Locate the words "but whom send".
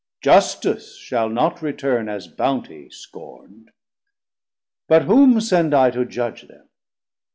4.87-5.75